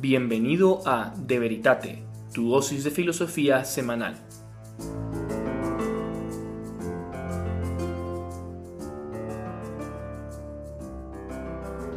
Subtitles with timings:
[0.00, 2.02] Bienvenido a De Veritate,
[2.32, 4.16] tu dosis de filosofía semanal.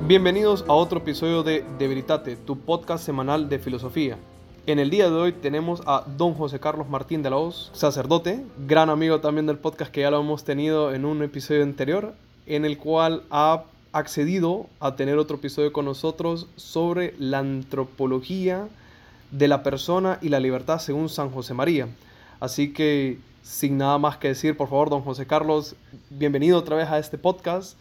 [0.06, 4.18] Bienvenidos a otro episodio de De Veritate, tu podcast semanal de filosofía.
[4.68, 8.44] En el día de hoy tenemos a don José Carlos Martín de la Hoz, sacerdote,
[8.68, 12.14] gran amigo también del podcast que ya lo hemos tenido en un episodio anterior,
[12.48, 13.64] en el cual ha
[13.94, 18.68] accedido a tener otro episodio con nosotros sobre la antropología
[19.32, 21.88] de la persona y la libertad según San José María.
[22.40, 25.76] Así que, sin nada más que decir, por favor, don José Carlos,
[26.10, 27.78] bienvenido otra vez a este podcast.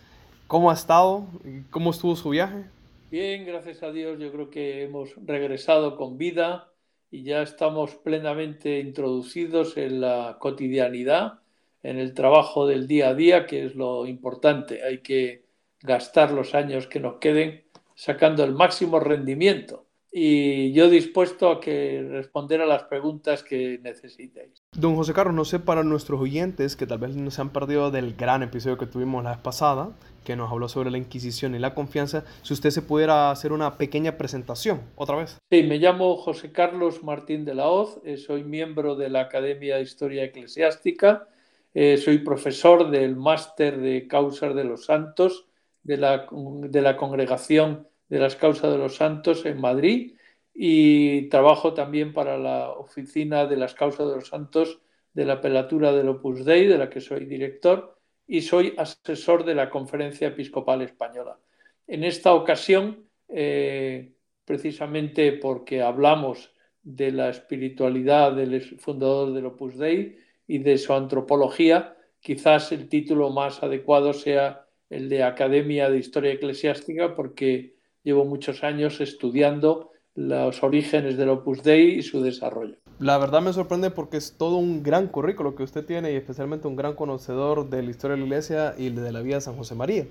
[0.46, 1.26] ¿Cómo ha estado?
[1.70, 2.64] ¿Cómo estuvo su viaje?
[3.10, 4.18] Bien, gracias a Dios.
[4.20, 6.68] Yo creo que hemos regresado con vida
[7.10, 11.40] y ya estamos plenamente introducidos en la cotidianidad,
[11.82, 14.82] en el trabajo del día a día, que es lo importante.
[14.84, 15.44] Hay que
[15.82, 17.64] gastar los años que nos queden
[17.94, 19.86] sacando el máximo rendimiento.
[20.14, 24.62] Y yo dispuesto a que responder a las preguntas que necesitéis.
[24.76, 27.90] Don José Carlos, no sé para nuestros oyentes que tal vez no se han perdido
[27.90, 31.58] del gran episodio que tuvimos la vez pasada, que nos habló sobre la Inquisición y
[31.58, 35.38] la confianza, si usted se pudiera hacer una pequeña presentación otra vez.
[35.50, 39.76] Sí, me llamo José Carlos Martín de la Hoz, eh, soy miembro de la Academia
[39.76, 41.26] de Historia Eclesiástica,
[41.72, 45.46] eh, soy profesor del máster de Causas de los Santos
[45.82, 50.16] de la, de la Congregación de las Causas de los Santos en Madrid
[50.54, 54.80] y trabajo también para la Oficina de las Causas de los Santos
[55.14, 59.54] de la Pelatura del Opus Dei, de la que soy director, y soy asesor de
[59.54, 61.38] la Conferencia Episcopal Española.
[61.86, 64.12] En esta ocasión, eh,
[64.44, 66.52] precisamente porque hablamos
[66.82, 73.30] de la espiritualidad del fundador del Opus Dei y de su antropología, quizás el título
[73.30, 80.62] más adecuado sea el de Academia de Historia Eclesiástica, porque llevo muchos años estudiando los
[80.62, 82.76] orígenes del Opus Dei y su desarrollo.
[82.98, 86.68] La verdad me sorprende porque es todo un gran currículo que usted tiene y especialmente
[86.68, 89.56] un gran conocedor de la historia de la iglesia y de la vida de San
[89.56, 90.06] José María.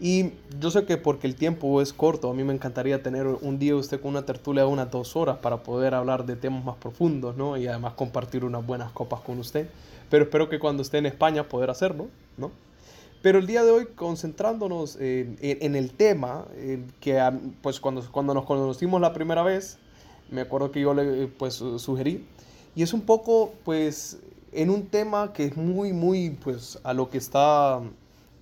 [0.00, 3.58] Y yo sé que porque el tiempo es corto, a mí me encantaría tener un
[3.58, 6.76] día usted con una tertulia de unas dos horas para poder hablar de temas más
[6.76, 7.56] profundos, ¿no?
[7.56, 9.68] Y además compartir unas buenas copas con usted.
[10.10, 12.50] Pero espero que cuando esté en España poder hacerlo, ¿no?
[13.22, 16.46] Pero el día de hoy, concentrándonos en, el tema,
[17.00, 17.22] que
[17.62, 19.78] pues cuando, cuando nos conocimos la primera vez,
[20.30, 22.26] me acuerdo que yo le pues sugerí,
[22.74, 24.18] y es un poco pues
[24.50, 27.80] en un tema que es muy, muy pues a lo que está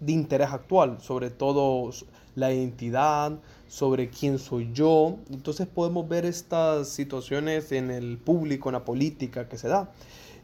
[0.01, 1.91] de interés actual, sobre todo
[2.35, 3.39] la identidad,
[3.69, 5.17] sobre quién soy yo.
[5.31, 9.93] Entonces podemos ver estas situaciones en el público, en la política que se da.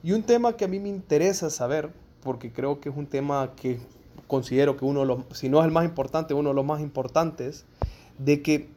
[0.03, 1.91] Y un tema que a mí me interesa saber,
[2.23, 3.79] porque creo que es un tema que
[4.27, 6.81] considero que uno de los, si no es el más importante, uno de los más
[6.81, 7.65] importantes,
[8.19, 8.69] de que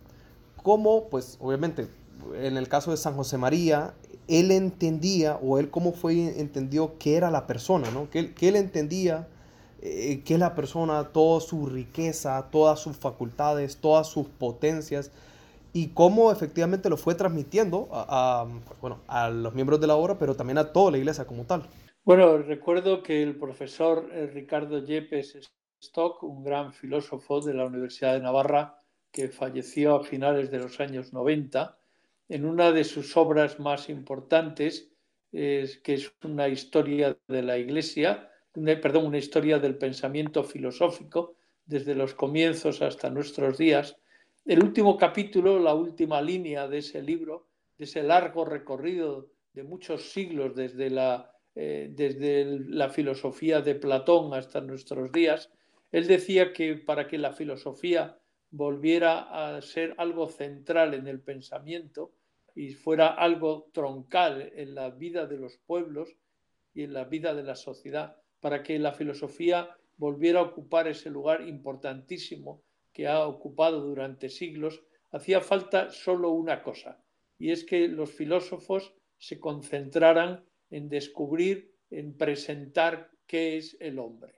[0.61, 1.87] cómo, pues obviamente,
[2.35, 3.93] en el caso de San José María,
[4.27, 8.09] él entendía, o él cómo fue, entendió qué era la persona, ¿no?
[8.09, 9.27] Que él, que él entendía
[9.81, 15.11] eh, qué es la persona, toda su riqueza, todas sus facultades, todas sus potencias,
[15.71, 18.47] y cómo efectivamente lo fue transmitiendo a, a,
[18.81, 21.63] bueno, a los miembros de la obra, pero también a toda la iglesia como tal.
[22.05, 25.37] Bueno, recuerdo que el profesor eh, Ricardo Yepes
[25.81, 30.79] Stock, un gran filósofo de la Universidad de Navarra, que falleció a finales de los
[30.79, 31.77] años 90,
[32.29, 34.91] en una de sus obras más importantes,
[35.31, 38.31] es, que es una historia de la Iglesia,
[38.81, 41.35] perdón, una historia del pensamiento filosófico
[41.65, 43.97] desde los comienzos hasta nuestros días.
[44.45, 50.11] El último capítulo, la última línea de ese libro, de ese largo recorrido de muchos
[50.11, 51.31] siglos desde la
[51.61, 55.51] eh, desde la filosofía de Platón hasta nuestros días,
[55.91, 58.17] él decía que para que la filosofía
[58.49, 62.13] volviera a ser algo central en el pensamiento
[62.55, 66.15] y fuera algo troncal en la vida de los pueblos
[66.73, 71.09] y en la vida de la sociedad, para que la filosofía volviera a ocupar ese
[71.09, 74.81] lugar importantísimo que ha ocupado durante siglos,
[75.11, 77.03] hacía falta solo una cosa,
[77.37, 84.33] y es que los filósofos se concentraran en descubrir, en presentar qué es el hombre.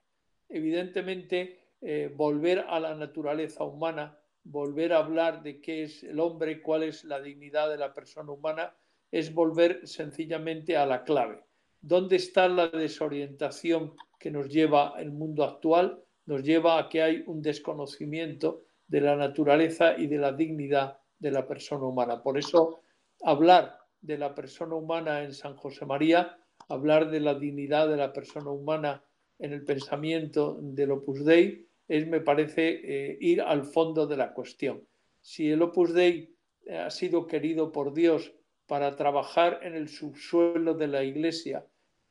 [0.50, 6.62] Evidentemente, eh, volver a la naturaleza humana, volver a hablar de qué es el hombre,
[6.62, 8.76] cuál es la dignidad de la persona humana,
[9.12, 11.44] es volver sencillamente a la clave.
[11.82, 16.04] ¿Dónde está la desorientación que nos lleva el mundo actual?
[16.26, 21.32] Nos lleva a que hay un desconocimiento de la naturaleza y de la dignidad de
[21.32, 22.22] la persona humana.
[22.22, 22.82] Por eso,
[23.24, 26.38] hablar de la persona humana en San José María,
[26.68, 29.04] hablar de la dignidad de la persona humana
[29.40, 34.34] en el pensamiento del Opus Dei, es, me parece, eh, ir al fondo de la
[34.34, 34.88] cuestión.
[35.20, 38.34] Si el Opus Dei eh, ha sido querido por Dios
[38.68, 41.66] para trabajar en el subsuelo de la iglesia,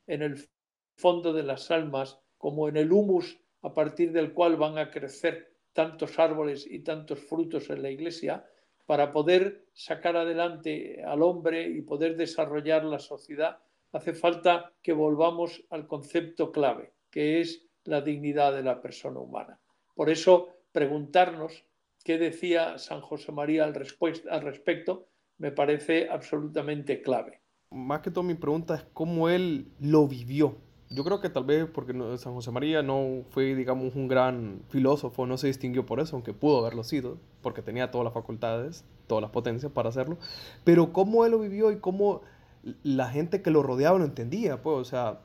[0.06, 0.48] en el
[0.96, 5.54] fondo de las almas, como en el humus a partir del cual van a crecer
[5.72, 8.44] tantos árboles y tantos frutos en la iglesia,
[8.90, 13.60] para poder sacar adelante al hombre y poder desarrollar la sociedad,
[13.92, 19.60] hace falta que volvamos al concepto clave, que es la dignidad de la persona humana.
[19.94, 21.64] Por eso, preguntarnos
[22.02, 25.06] qué decía San José María al, respecto
[25.38, 27.42] me parece absolutamente clave.
[27.70, 30.56] Más que todo mi pregunta es cómo él lo vivió,
[30.90, 35.24] yo creo que tal vez porque San José María no fue, digamos, un gran filósofo,
[35.24, 39.22] no se distinguió por eso, aunque pudo haberlo sido, porque tenía todas las facultades, todas
[39.22, 40.18] las potencias para hacerlo.
[40.64, 42.22] Pero cómo él lo vivió y cómo
[42.82, 45.20] la gente que lo rodeaba lo entendía, pues, o sea,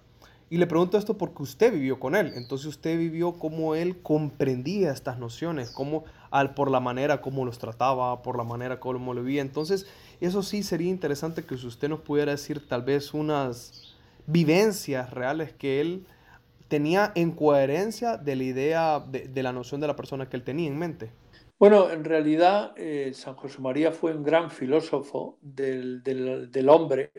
[0.52, 4.92] y le pregunto esto porque usted vivió con él, entonces usted vivió cómo él comprendía
[4.92, 9.24] estas nociones, cómo, al, por la manera como los trataba, por la manera como lo
[9.24, 9.42] vivía.
[9.42, 9.88] Entonces,
[10.22, 13.95] eso sí sería interesante que usted nos pudiera decir tal vez unas
[14.28, 16.06] vivencias reales que él
[16.68, 20.68] tenía en coherencia de la idea, de, la noción de la persona que él tenía
[20.68, 21.12] en mente.
[21.58, 26.02] Bueno, en realidad eh, San José María fue un gran filósofo del,
[26.68, 27.12] hombre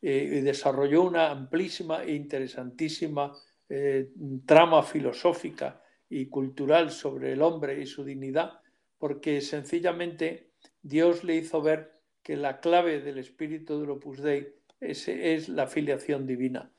[0.00, 3.32] eh, y desarrolló una amplísima e interesantísima
[3.68, 4.10] eh,
[4.46, 8.60] trama filosófica y cultural sobre el hombre y su dignidad,
[8.98, 15.34] porque sencillamente Dios le hizo ver que la clave del espíritu del Opus Dei ese
[15.34, 16.70] es la filiación divina.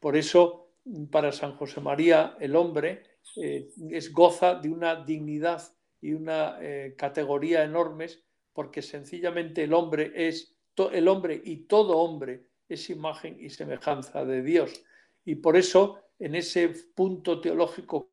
[0.00, 0.70] Por eso,
[1.10, 3.02] para San José María, el hombre
[3.36, 5.62] eh, es, goza de una dignidad
[6.00, 8.22] y una eh, categoría enormes,
[8.52, 10.56] porque sencillamente el hombre es
[10.92, 14.84] el hombre y todo hombre es imagen y semejanza de Dios.
[15.24, 18.12] Y por eso, en ese punto teológico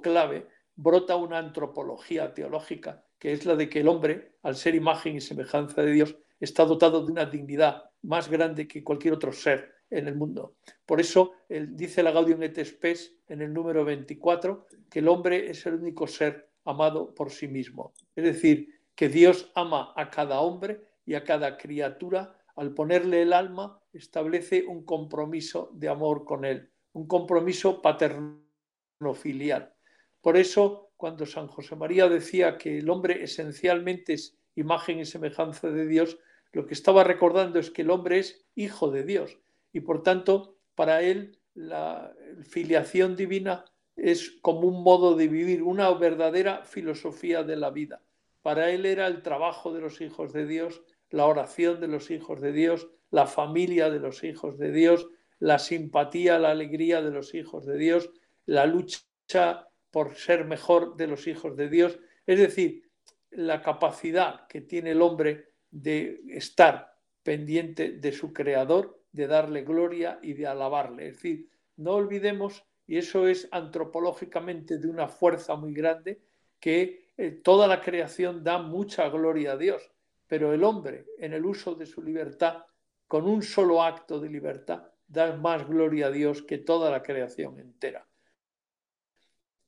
[0.00, 0.46] clave,
[0.76, 5.20] brota una antropología teológica, que es la de que el hombre, al ser imagen y
[5.20, 10.08] semejanza de Dios, está dotado de una dignidad más grande que cualquier otro ser en
[10.08, 10.56] el mundo.
[10.86, 15.66] Por eso dice la Gaudium et Spes en el número 24 que el hombre es
[15.66, 17.92] el único ser amado por sí mismo.
[18.14, 23.32] Es decir, que Dios ama a cada hombre y a cada criatura al ponerle el
[23.32, 29.74] alma establece un compromiso de amor con él, un compromiso paterno-filial.
[30.20, 35.70] Por eso, cuando San José María decía que el hombre esencialmente es imagen y semejanza
[35.70, 36.18] de Dios,
[36.54, 39.38] lo que estaba recordando es que el hombre es hijo de Dios
[39.72, 43.64] y por tanto para él la filiación divina
[43.96, 48.02] es como un modo de vivir, una verdadera filosofía de la vida.
[48.42, 52.40] Para él era el trabajo de los hijos de Dios, la oración de los hijos
[52.40, 55.08] de Dios, la familia de los hijos de Dios,
[55.38, 58.10] la simpatía, la alegría de los hijos de Dios,
[58.46, 61.98] la lucha por ser mejor de los hijos de Dios.
[62.26, 62.90] Es decir,
[63.30, 70.18] la capacidad que tiene el hombre de estar pendiente de su creador, de darle gloria
[70.22, 71.08] y de alabarle.
[71.08, 76.22] Es decir, no olvidemos, y eso es antropológicamente de una fuerza muy grande,
[76.60, 79.90] que eh, toda la creación da mucha gloria a Dios,
[80.28, 82.64] pero el hombre, en el uso de su libertad,
[83.08, 87.58] con un solo acto de libertad, da más gloria a Dios que toda la creación
[87.58, 88.06] entera.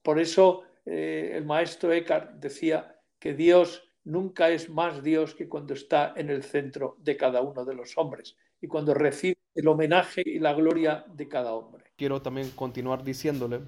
[0.03, 5.75] Por eso eh, el maestro Eckhart decía que Dios nunca es más Dios que cuando
[5.75, 10.22] está en el centro de cada uno de los hombres y cuando recibe el homenaje
[10.25, 11.84] y la gloria de cada hombre.
[11.96, 13.60] Quiero también continuar diciéndole,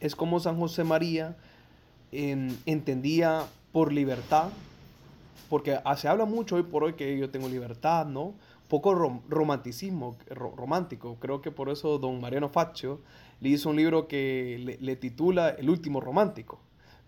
[0.00, 1.36] es como San José María
[2.10, 4.50] entendía por libertad,
[5.48, 8.34] porque se habla mucho hoy por hoy que yo tengo libertad, ¿no?
[8.68, 8.94] Poco
[9.28, 11.16] romanticismo, romántico.
[11.20, 13.00] Creo que por eso don Mariano Faccio
[13.40, 16.60] le hizo un libro que le titula El último romántico.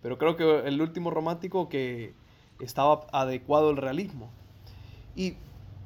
[0.03, 2.13] Pero creo que el último romántico que
[2.61, 4.31] estaba adecuado el realismo.
[5.17, 5.35] ¿Y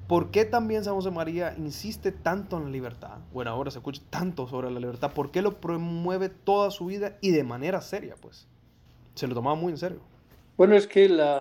[0.06, 3.18] por qué también San José María insiste tanto en la libertad?
[3.32, 5.12] Bueno, ahora se escucha tanto sobre la libertad.
[5.12, 8.14] ¿Por qué lo promueve toda su vida y de manera seria?
[8.20, 8.46] Pues
[9.14, 10.00] se lo tomaba muy en serio.
[10.56, 11.40] Bueno, es que la,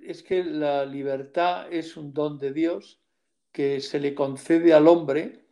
[0.00, 3.00] es que la libertad es un don de Dios
[3.52, 5.44] que se le concede al hombre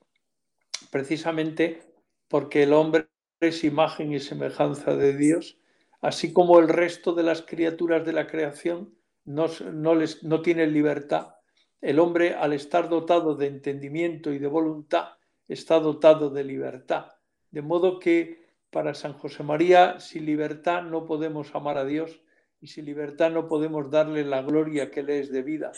[0.90, 1.83] precisamente
[2.28, 3.09] porque el hombre
[3.40, 5.59] es imagen y semejanza de Dios
[6.00, 11.34] así como el resto de las criaturas de la creación no, les, no tienen libertad,
[11.80, 15.10] el hombre al estar dotado de entendimiento y de voluntad
[15.48, 17.06] está dotado de libertad.
[17.50, 22.20] De modo que para San José María, sin libertad no podemos amar a Dios
[22.60, 25.72] y sin libertad no podemos darle la gloria que le es debida.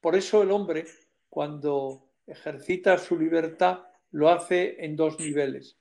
[0.00, 0.86] Por eso el hombre,
[1.28, 5.76] cuando ejercita su libertad, lo hace en dos niveles.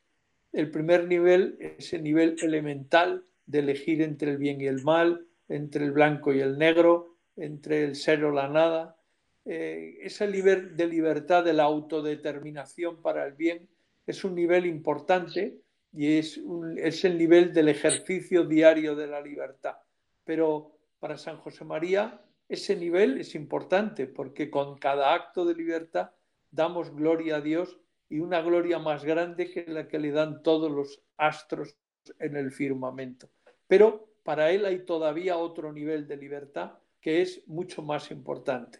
[0.51, 5.25] El primer nivel es el nivel elemental, de elegir entre el bien y el mal,
[5.47, 8.97] entre el blanco y el negro, entre el ser o la nada,
[9.45, 13.67] eh, nivel de libertad de la autodeterminación para el bien
[14.05, 15.59] es un nivel importante
[15.93, 16.39] y es,
[16.77, 19.77] es el nivel del ejercicio diario de la libertad.
[20.23, 22.21] Pero para San José María
[22.51, 26.11] ese nivel es importante porque con cada acto de libertad
[26.49, 27.79] damos gloria a Dios
[28.09, 31.77] y una gloria más grande que la que le dan todos los astros
[32.19, 33.29] en el firmamento.
[33.67, 38.79] Pero para él hay todavía otro nivel de libertad que es mucho más importante.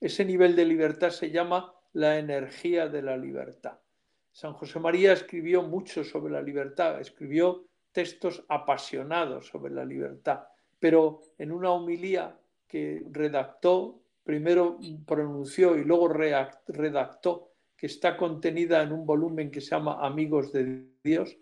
[0.00, 3.78] Ese nivel de libertad se llama la energía de la libertad.
[4.32, 10.44] San José María escribió mucho sobre la libertad, escribió textos apasionados sobre la libertad,
[10.78, 18.92] pero en una homilía que redactó, primero pronunció y luego redactó, que está contenida en
[18.92, 21.36] un volumen que se llama Amigos de Dios.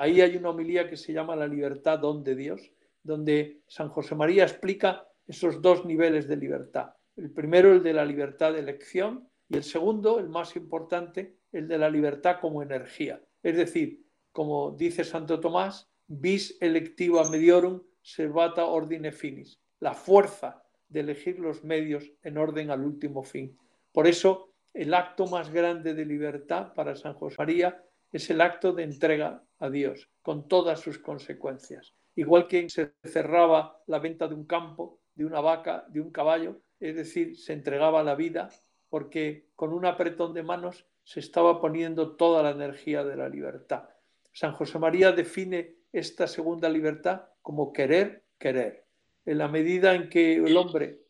[0.00, 4.14] Ahí hay una homilía que se llama La libertad, don de Dios, donde San José
[4.14, 6.94] María explica esos dos niveles de libertad.
[7.16, 11.68] El primero, el de la libertad de elección, y el segundo, el más importante, el
[11.68, 13.20] de la libertad como energía.
[13.42, 14.02] Es decir,
[14.32, 21.62] como dice Santo Tomás, vis electiva mediorum servata ordine finis, la fuerza de elegir los
[21.62, 23.54] medios en orden al último fin.
[23.92, 28.72] Por eso, el acto más grande de libertad para San José María es el acto
[28.72, 31.94] de entrega a Dios, con todas sus consecuencias.
[32.16, 36.60] Igual que se cerraba la venta de un campo, de una vaca, de un caballo,
[36.80, 38.48] es decir, se entregaba la vida,
[38.88, 43.88] porque con un apretón de manos se estaba poniendo toda la energía de la libertad.
[44.32, 48.84] San José María define esta segunda libertad como querer, querer.
[49.26, 51.00] En la medida en que el hombre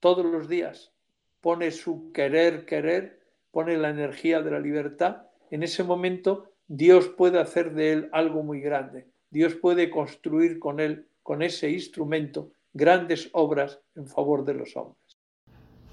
[0.00, 0.92] todos los días
[1.40, 7.40] pone su querer, querer, pone la energía de la libertad, en ese momento Dios puede
[7.40, 9.08] hacer de él algo muy grande.
[9.30, 15.18] Dios puede construir con él, con ese instrumento, grandes obras en favor de los hombres.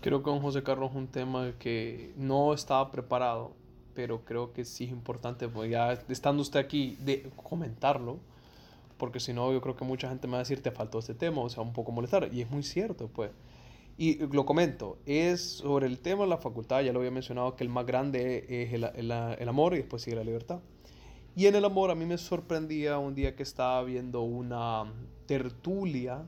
[0.01, 3.55] Creo que con José Carlos es un tema que no estaba preparado,
[3.93, 8.19] pero creo que sí es importante, pues ya estando usted aquí, de comentarlo,
[8.97, 11.15] porque si no, yo creo que mucha gente me va a decir, te faltó este
[11.15, 13.31] tema, o sea, un poco molestar, y es muy cierto, pues.
[13.97, 17.63] Y lo comento, es sobre el tema de la facultad, ya lo había mencionado, que
[17.63, 20.59] el más grande es el, el, el amor y después sigue la libertad.
[21.35, 24.85] Y en el amor a mí me sorprendía un día que estaba viendo una
[25.25, 26.25] tertulia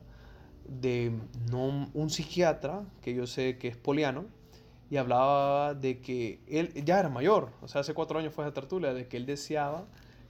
[0.67, 1.11] de
[1.49, 4.25] no, un psiquiatra, que yo sé que es poliano,
[4.89, 8.53] y hablaba de que él ya era mayor, o sea, hace cuatro años fue esa
[8.53, 9.85] tertulia, de que él deseaba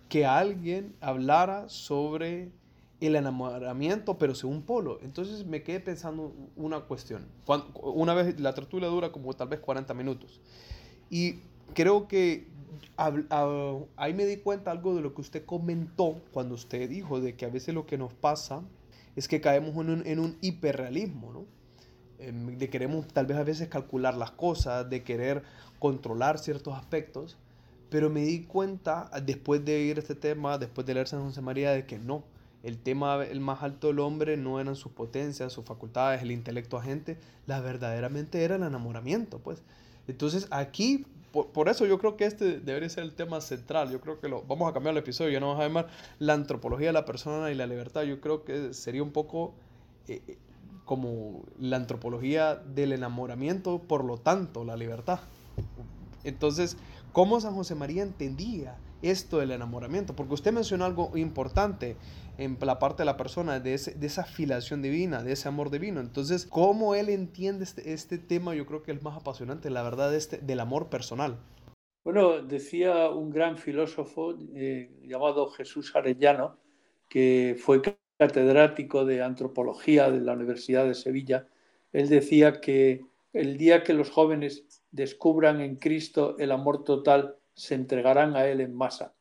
[0.09, 2.51] que alguien hablara sobre
[2.99, 4.99] el enamoramiento, pero según Polo.
[5.01, 7.27] Entonces me quedé pensando una cuestión.
[7.81, 10.39] una vez la tertulia dura como tal vez 40 minutos.
[11.09, 11.39] Y
[11.73, 12.47] creo que
[13.95, 17.45] ahí me di cuenta algo de lo que usted comentó cuando usted dijo de que
[17.45, 18.63] a veces lo que nos pasa
[19.15, 21.45] es que caemos en un, en hiperrealismo, ¿no?
[22.19, 25.43] Em, de queremos tal vez a veces calcular las cosas, de querer
[25.79, 27.37] controlar ciertos aspectos
[27.89, 31.71] pero me di cuenta, después de oír este tema, después de leer San José María,
[31.71, 32.23] de que no.
[32.67, 36.77] El tema, el más alto del hombre no eran sus potencias, sus facultades, el intelecto
[36.77, 39.63] agente, la verdaderamente era el enamoramiento, pues.
[40.07, 43.89] Entonces aquí, por, eso yo creo que este debería ser el tema central.
[43.89, 45.87] Yo creo que lo vamos a cambiar el episodio, ya no vamos a llamar
[46.19, 48.03] la antropología de la persona y la libertad.
[48.03, 49.53] Yo creo que sería un poco
[50.07, 50.37] eh, eh,
[50.83, 55.19] como la antropología del enamoramiento, por lo tanto, la libertad.
[56.23, 56.77] Entonces,
[57.17, 60.15] ¿Cómo San José María entendía esto del enamoramiento?
[60.15, 61.97] Porque usted mencionó algo importante
[62.37, 65.99] en la parte de la persona, de, esa filiación divina, de ese amor divino.
[65.99, 68.55] Entonces, ¿cómo él entiende este, este tema?
[68.55, 71.37] Yo creo que es más apasionante, la verdad, este, del amor personal.
[72.03, 76.57] Bueno, decía un gran filósofo eh, llamado Jesús Arellano,
[77.09, 77.81] que fue
[78.17, 81.47] catedrático de antropología de la Universidad de Sevilla.
[81.91, 83.01] Él decía que
[83.33, 88.61] el día que los jóvenes descubran en Cristo el amor total, se entregarán a Él
[88.61, 89.13] en masa.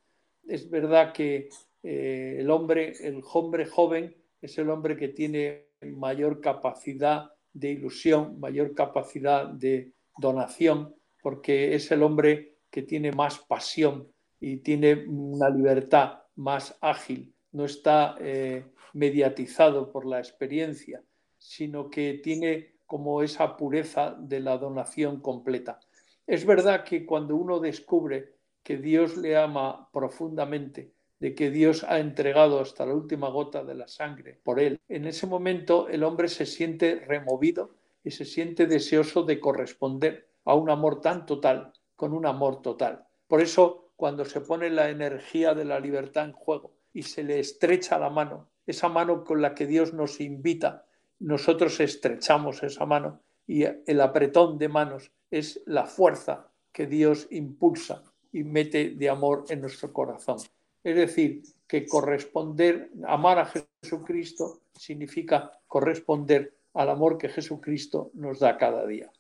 [0.47, 1.49] Es verdad que
[1.89, 8.41] eh, el, hombre, el hombre joven es el hombre que tiene mayor capacidad de ilusión,
[8.41, 15.49] mayor capacidad de donación, porque es el hombre que tiene más pasión y tiene una
[15.49, 21.05] libertad más ágil, no está eh, mediatizado por la experiencia,
[21.39, 25.79] sino que tiene como esa pureza de la donación completa.
[26.27, 31.99] Es verdad que cuando uno descubre que Dios le ama profundamente, de que Dios ha
[31.99, 36.29] entregado hasta la última gota de la sangre por él, en ese momento el hombre
[36.29, 42.13] se siente removido y se siente deseoso de corresponder a un amor tan total con
[42.13, 43.05] un amor total.
[43.27, 47.41] Por eso, cuando se pone la energía de la libertad en juego y se le
[47.41, 50.87] estrecha la mano, esa mano con la que Dios nos invita
[51.19, 58.03] nosotros estrechamos esa mano y el apretón de manos es la fuerza que Dios impulsa
[58.33, 60.39] y mete de amor en nuestro corazón.
[60.87, 63.51] Es decir, que corresponder, amar a
[63.83, 69.11] Jesucristo significa corresponder al amor que Jesucristo nos da cada día.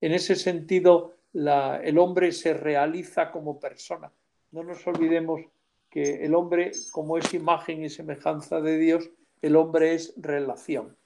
[0.00, 4.10] En ese sentido, el hombre se realiza como persona.
[4.50, 5.42] No nos olvidemos
[5.88, 9.08] que el hombre, como es imagen y semejanza de Dios,
[9.42, 10.96] el hombre es relación.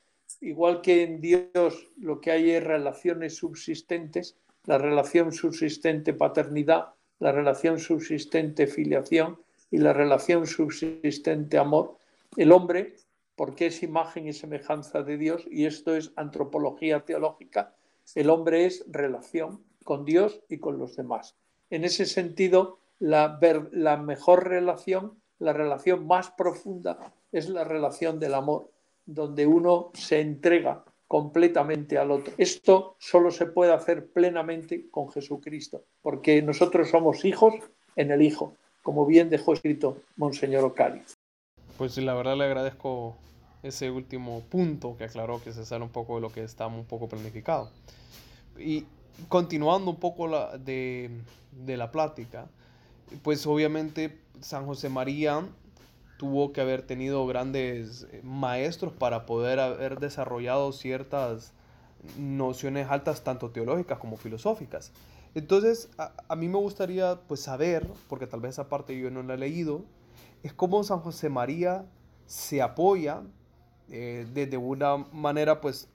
[0.40, 7.32] Igual que en Dios lo que hay es relaciones subsistentes, la relación subsistente paternidad, la
[7.32, 11.96] relación subsistente filiación y la relación subsistente amor,
[12.37, 12.96] el hombre,
[13.35, 17.75] porque es imagen y semejanza de Dios, y esto es antropología teológica,
[18.14, 21.37] el hombre es relación con Dios y con los demás.
[21.70, 23.38] En ese sentido, la,
[23.99, 28.70] mejor relación, la relación más profunda, es la relación del amor,
[29.04, 32.32] donde uno se entrega completamente al otro.
[32.38, 37.54] Esto solo se puede hacer plenamente con Jesucristo, porque nosotros somos hijos
[37.96, 38.54] en el Hijo,
[38.86, 41.02] como bien dejó escrito Monseñor Ocari.
[41.76, 43.16] Pues la verdad le agradezco
[43.64, 46.84] ese último punto que aclaró que se sale un poco de lo que está un
[46.84, 47.72] poco planificado.
[48.56, 48.84] Y
[49.26, 51.10] continuando un poco la, de,
[51.50, 52.46] de la plática,
[53.24, 55.44] pues obviamente San José María
[56.16, 61.54] tuvo que haber tenido grandes eh, maestros para poder haber desarrollado ciertas
[62.16, 64.92] nociones altas, tanto teológicas como filosóficas.
[65.36, 69.34] Entonces, a, mí me gustaría pues saber, porque tal vez esa parte yo no la
[69.34, 69.84] he leído,
[70.42, 71.84] es cómo San José María
[72.24, 73.20] se apoya
[73.90, 75.88] eh, desde una manera pues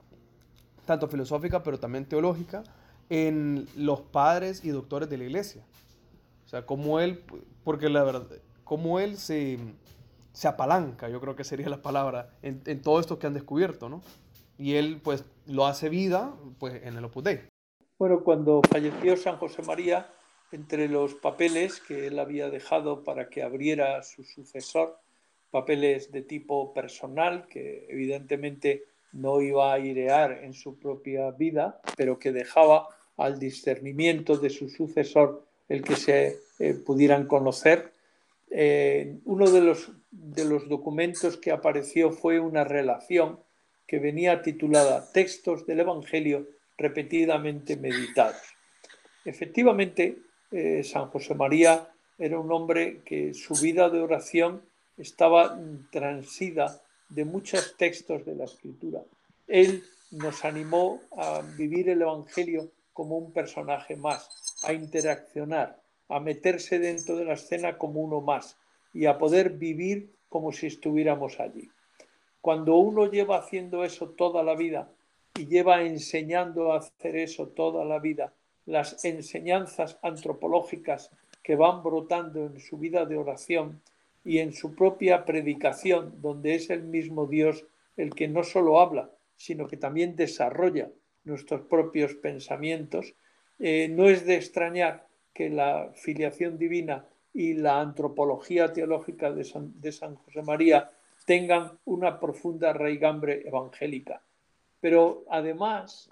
[0.85, 2.63] tanto filosófica pero también teológica
[3.09, 5.63] en los padres y doctores de la iglesia.
[6.45, 7.23] O sea, cómo él,
[7.63, 8.27] porque la verdad,
[8.63, 9.57] cómo él se,
[10.33, 14.03] se apalanca, yo creo que sería la palabra, en, todo esto que han descubierto, ¿no?
[14.59, 17.50] Y él, pues, lo hace vida, pues, en el Opus Dei.
[18.01, 20.09] Bueno, cuando falleció San José María,
[20.51, 24.97] entre los papeles que él había dejado para que abriera su sucesor,
[25.51, 32.17] papeles de tipo personal, que evidentemente no iba a airear en su propia vida, pero
[32.17, 37.91] que dejaba al discernimiento de su sucesor el que se eh, pudieran conocer.
[38.49, 43.39] Eh, uno de los, de los documentos que apareció fue una relación
[43.85, 46.47] que venía titulada Textos del Evangelio
[46.81, 48.41] repetidamente meditados.
[49.23, 50.17] Efectivamente,
[50.51, 54.63] eh, San José María era un hombre que su vida de oración
[54.97, 55.57] estaba
[55.91, 59.01] transida de muchos textos de la Escritura.
[59.47, 64.29] Él nos animó a vivir el Evangelio como un personaje más,
[64.63, 68.57] a interaccionar, a meterse dentro de la escena como uno más
[68.93, 71.69] y a poder vivir como si estuviéramos allí.
[72.41, 74.91] Cuando uno lleva haciendo eso toda la vida
[75.37, 78.33] y lleva enseñando a hacer eso toda la vida,
[78.65, 81.09] las enseñanzas antropológicas
[81.43, 83.81] que van brotando en su vida de oración
[84.23, 87.65] y en su propia predicación, donde es el mismo Dios
[87.97, 90.89] el que no solo habla, sino que también desarrolla
[91.23, 93.15] nuestros propios pensamientos,
[93.59, 99.79] eh, no es de extrañar que la filiación divina y la antropología teológica de San,
[99.79, 100.89] de San José María
[101.25, 104.21] tengan una profunda raigambre evangélica.
[104.81, 106.09] Pero además,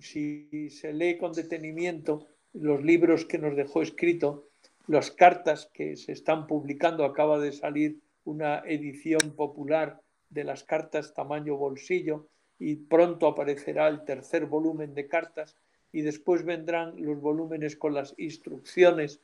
[0.00, 4.48] si se lee con detenimiento los libros que nos dejó escrito,
[4.86, 11.14] las cartas que se están publicando, acaba de salir una edición popular de las cartas
[11.14, 15.56] tamaño bolsillo y pronto aparecerá el tercer volumen de cartas
[15.92, 19.20] y después vendrán los volúmenes con las instrucciones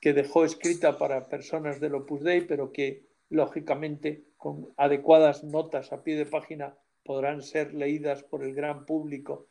[0.00, 6.02] que dejó escrita para personas del Opus Dei, pero que lógicamente con adecuadas notas a
[6.02, 9.48] pie de página podrán ser leídas por el gran público.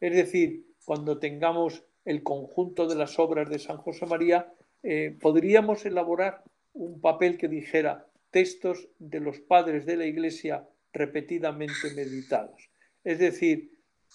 [0.00, 5.84] Es decir, cuando tengamos el conjunto de las obras de San José María, eh, podríamos
[5.84, 12.70] elaborar un papel que dijera textos de los padres de la Iglesia repetidamente meditados.
[13.04, 13.72] Es decir,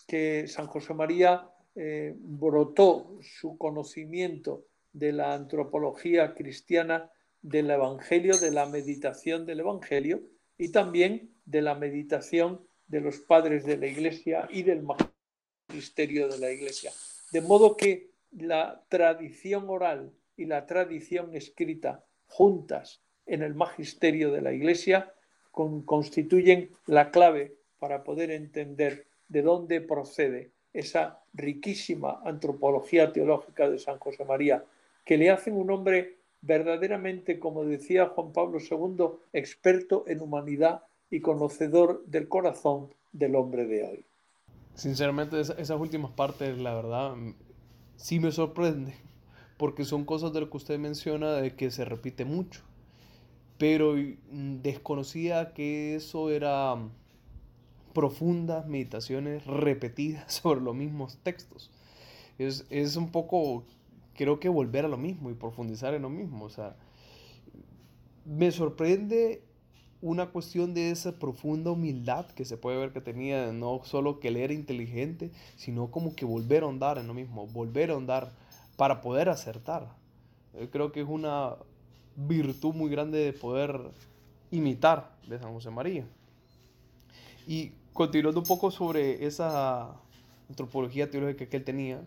[0.08, 8.52] que San José María eh, brotó su conocimiento de la antropología cristiana del Evangelio, de
[8.52, 10.22] la meditación del Evangelio
[10.58, 16.38] y también de la meditación de los padres de la Iglesia y del magisterio de
[16.40, 16.92] la Iglesia.
[17.32, 24.42] De modo que la tradición oral y la tradición escrita juntas en el magisterio de
[24.42, 25.14] la Iglesia
[25.52, 34.00] constituyen la clave para poder entender de dónde procede esa riquísima antropología teológica de San
[34.00, 34.66] José María,
[35.06, 41.22] que le hacen un hombre verdaderamente, como decía Juan Pablo II, experto en humanidad y
[41.22, 44.06] conocedor del corazón del hombre de hoy.
[44.76, 47.16] Sinceramente, esas últimas partes, la verdad,
[47.96, 48.94] sí me sorprende,
[49.58, 52.62] porque son cosas de lo que usted menciona de que se repite mucho,
[53.58, 56.76] pero mm, desconocía que eso era
[57.94, 61.72] profundas meditaciones repetidas sobre los mismos textos.
[62.38, 63.64] Es, es un poco,
[64.16, 66.46] creo que volver a lo mismo y profundizar en lo mismo.
[66.46, 66.76] O sea,
[68.26, 69.42] me sorprende
[70.02, 74.28] una cuestión de esa profunda humildad que se puede ver que tenía, no solo que
[74.28, 78.32] él era inteligente, sino como que volver a andar en lo mismo, volver a andar
[78.76, 79.88] para poder acertar.
[80.60, 81.56] Yo creo que es una
[82.16, 83.80] virtud muy grande de poder
[84.52, 86.06] imitar de San José María.
[87.48, 89.96] Y continuando un poco sobre esa
[90.50, 92.02] antropología teológica que él tenía,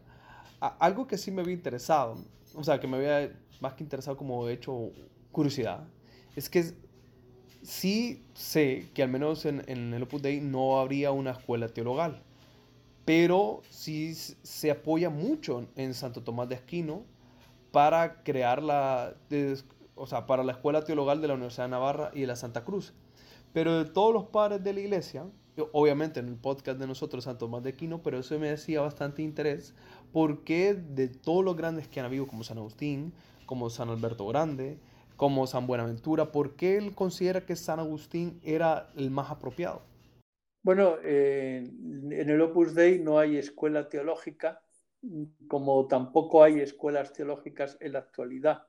[0.61, 2.17] algo que sí me había interesado,
[2.55, 4.91] o sea, que me había más que interesado como hecho
[5.33, 5.87] curiosidad,
[6.35, 6.73] es que
[7.63, 12.23] sí sé que al menos en, en el Opus Dei no habría una escuela teologal,
[13.05, 17.05] pero sí se apoya mucho en Santo Tomás de Aquino
[17.71, 19.15] para crear la,
[19.95, 22.65] o sea, para la escuela teologal de la Universidad de Navarra y de la Santa
[22.65, 22.95] Cruz.
[23.53, 25.27] Pero de todos los padres de la iglesia,
[25.73, 29.23] obviamente en el podcast de nosotros San Tomás de Aquino, pero eso me decía bastante
[29.23, 29.75] interés
[30.13, 33.13] porque de todos los grandes que han habido, como San Agustín,
[33.47, 34.79] como San Alberto Grande,
[35.17, 39.83] como San Buenaventura, ¿por qué él considera que San Agustín era el más apropiado?
[40.63, 44.63] Bueno, eh, en el Opus Dei no hay escuela teológica,
[45.49, 48.65] como tampoco hay escuelas teológicas en la actualidad.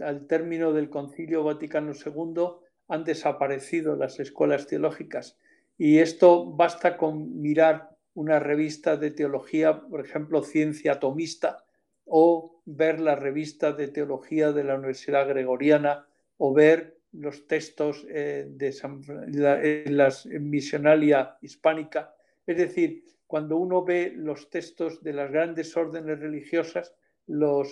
[0.00, 2.44] Al término del Concilio Vaticano II
[2.88, 5.38] han desaparecido las escuelas teológicas
[5.76, 11.64] y esto basta con mirar una revista de teología, por ejemplo, Ciencia Atomista,
[12.06, 18.46] o ver la revista de teología de la Universidad Gregoriana, o ver los textos eh,
[18.48, 22.14] de la, Misionalia Hispánica.
[22.46, 26.94] Es decir, cuando uno ve los textos de las grandes órdenes religiosas,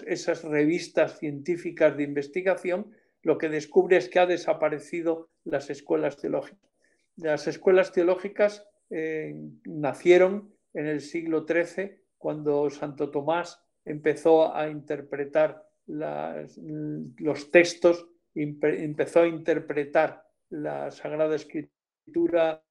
[0.06, 2.90] esas revistas científicas de investigación,
[3.22, 6.70] lo que descubre es que ha desaparecido las escuelas teológicas.
[7.16, 15.66] Las escuelas teológicas eh, nacieron en el siglo XIII, cuando Santo Tomás empezó a interpretar
[15.86, 22.62] los textos, empezó a interpretar la Sagrada Escritura,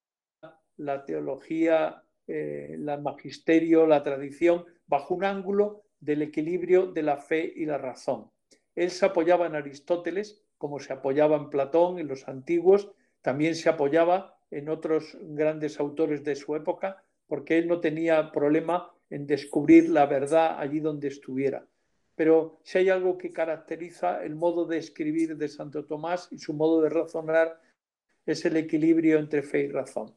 [0.78, 7.52] la teología, eh, el magisterio, la tradición, bajo un ángulo del equilibrio de la fe
[7.56, 8.32] y la razón.
[8.76, 13.70] Él se apoyaba en Aristóteles, como se apoyaba en Platón, en los antiguos, también se
[13.70, 19.90] apoyaba en otros grandes autores de su época, porque él no tenía problema en descubrir
[19.90, 21.66] la verdad allí donde estuviera.
[22.16, 26.54] Pero si hay algo que caracteriza el modo de escribir de Santo Tomás y su
[26.54, 27.60] modo de razonar,
[28.26, 30.16] es el equilibrio entre fe y razón.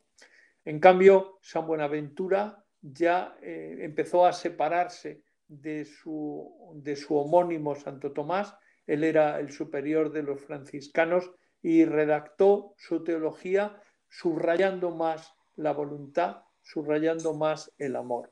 [0.64, 8.12] En cambio, San Buenaventura ya eh, empezó a separarse de su, de su homónimo Santo
[8.12, 8.55] Tomás.
[8.87, 11.31] Él era el superior de los franciscanos
[11.62, 13.81] y redactó su teología
[14.18, 18.31] subrayando más la voluntad, subrayando más el amor.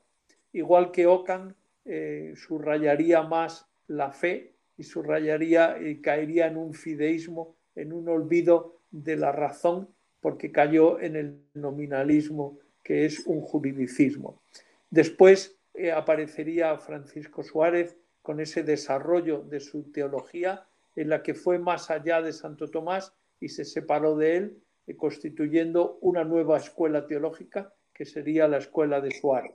[0.53, 7.55] Igual que Ockham eh, subrayaría más la fe y subrayaría y caería en un fideísmo,
[7.75, 9.89] en un olvido de la razón,
[10.21, 14.41] porque cayó en el nominalismo, que es un juridicismo.
[14.89, 20.65] Después eh, aparecería Francisco Suárez con ese desarrollo de su teología,
[20.95, 24.62] en la que fue más allá de Santo Tomás y se separó de él, eh,
[24.97, 29.53] constituyendo una nueva escuela teológica que sería la escuela de Suárez.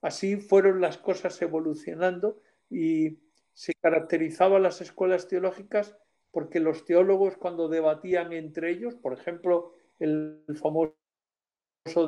[0.00, 3.18] Así fueron las cosas evolucionando y
[3.52, 5.96] se caracterizaban las escuelas teológicas
[6.30, 10.94] porque los teólogos cuando debatían entre ellos, por ejemplo, el famoso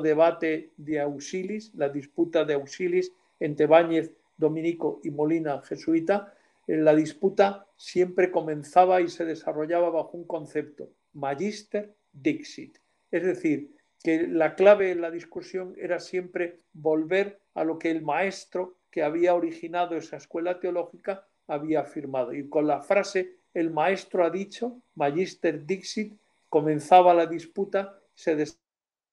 [0.01, 6.33] debate de Auxilis, la disputa de Auxilis entre Báñez, Dominico y Molina, jesuita,
[6.67, 12.77] la disputa siempre comenzaba y se desarrollaba bajo un concepto, magister dixit.
[13.11, 18.01] Es decir, que la clave en la discusión era siempre volver a lo que el
[18.01, 22.33] maestro que había originado esa escuela teológica había afirmado.
[22.33, 26.17] Y con la frase el maestro ha dicho, magister dixit,
[26.49, 28.35] comenzaba la disputa, se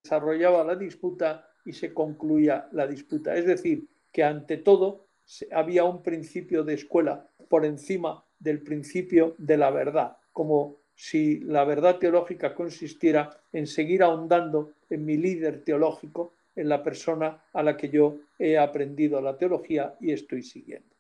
[0.05, 3.35] desarrollaba la disputa y se concluía la disputa.
[3.35, 5.07] Es decir, que ante todo
[5.53, 11.65] había un principio de escuela por encima del principio de la verdad, como si la
[11.65, 17.77] verdad teológica consistiera en seguir ahondando en mi líder teológico, en la persona a la
[17.77, 20.95] que yo he aprendido la teología y estoy siguiendo.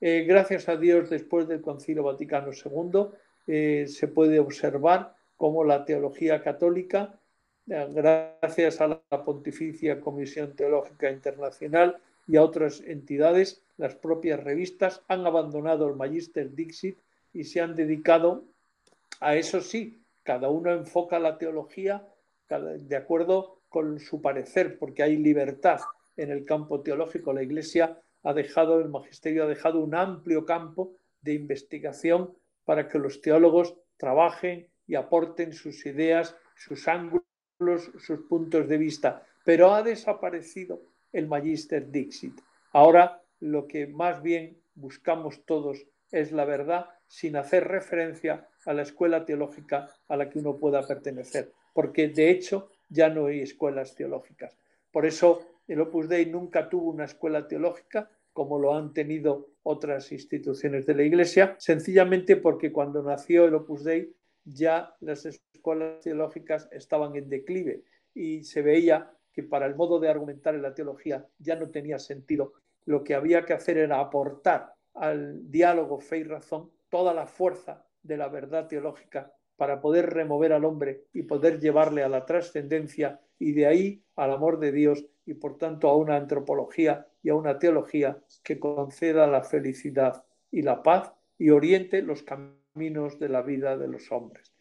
[0.00, 3.06] Eh, gracias a Dios, después del Concilio Vaticano II,
[3.48, 7.18] eh, se puede observar cómo la teología católica
[7.66, 11.96] gracias a la Pontificia Comisión Teológica Internacional
[12.28, 16.98] y a otras entidades, las propias revistas han abandonado el Magister Dixit
[17.32, 18.44] y se han dedicado
[19.20, 22.06] a eso sí, cada uno enfoca la teología
[22.48, 25.80] de acuerdo con su parecer, porque hay libertad
[26.16, 27.32] en el campo teológico.
[27.32, 32.98] La Iglesia ha dejado, el magisterio ha dejado un amplio campo de investigación para que
[32.98, 37.22] los teólogos trabajen y aporten sus ideas, sus ángulos,
[37.98, 39.24] sus puntos de vista.
[39.44, 42.40] Pero ha desaparecido el Magister Dixit.
[42.72, 48.82] Ahora lo que más bien buscamos todos es la verdad sin hacer referencia a la
[48.82, 53.96] escuela teológica a la que uno pueda pertenecer, porque de hecho ya no hay escuelas
[53.96, 54.56] teológicas.
[54.92, 60.12] Por eso el Opus Dei nunca tuvo una escuela teológica como lo han tenido otras
[60.12, 66.68] instituciones de la Iglesia, sencillamente porque cuando nació el Opus Dei ya las escuelas teológicas
[66.70, 67.82] estaban en declive
[68.14, 71.98] y se veía que para el modo de argumentar en la teología ya no tenía
[71.98, 72.52] sentido.
[72.86, 77.86] Lo que había que hacer era aportar al diálogo fe y razón toda la fuerza
[78.02, 83.20] de la verdad teológica para poder remover al hombre y poder llevarle a la trascendencia
[83.38, 87.34] y de ahí al amor de Dios y por tanto a una antropología y a
[87.34, 93.42] una teología que conceda la felicidad y la paz y oriente los caminos de la
[93.42, 94.54] vida de los hombres.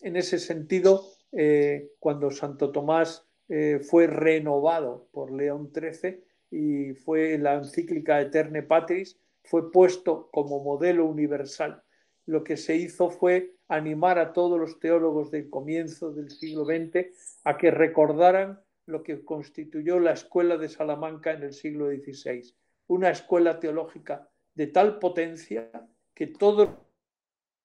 [0.00, 7.38] En ese sentido, eh, cuando Santo Tomás eh, fue renovado por León XIII y fue
[7.38, 11.82] la encíclica Eterne Patris, fue puesto como modelo universal.
[12.26, 17.06] Lo que se hizo fue animar a todos los teólogos del comienzo del siglo XX
[17.44, 22.54] a que recordaran lo que constituyó la escuela de Salamanca en el siglo XVI,
[22.86, 25.70] una escuela teológica de tal potencia
[26.14, 26.70] que todos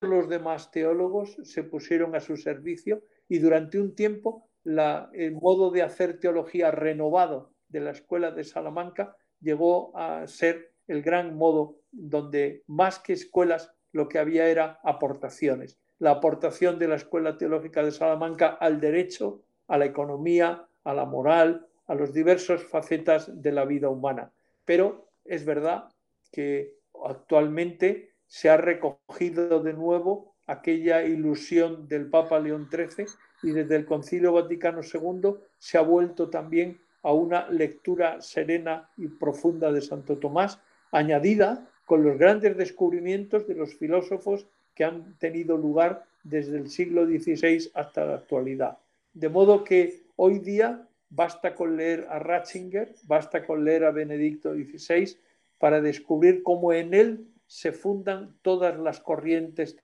[0.00, 5.82] los demás teólogos se pusieron a su servicio y durante un tiempo el modo de
[5.82, 12.64] hacer teología renovado de la escuela de Salamanca llegó a ser el gran modo donde
[12.66, 15.78] más que escuelas lo que había era aportaciones.
[15.98, 21.04] La aportación de la Escuela Teológica de Salamanca al derecho, a la economía, a la
[21.04, 24.32] moral, a los diversos facetas de la vida humana.
[24.64, 25.88] Pero es verdad
[26.32, 26.74] que
[27.04, 33.06] actualmente se ha recogido de nuevo aquella ilusión del Papa León XIII
[33.44, 39.06] y desde el Concilio Vaticano II se ha vuelto también a una lectura serena y
[39.06, 45.56] profunda de Santo Tomás, añadida con los grandes descubrimientos de los filósofos que han tenido
[45.56, 48.78] lugar desde el siglo XVI hasta la actualidad.
[49.12, 54.54] De modo que hoy día basta con leer a Ratzinger, basta con leer a Benedicto
[54.54, 55.16] XVI
[55.58, 59.76] para descubrir cómo en él se fundan todas las corrientes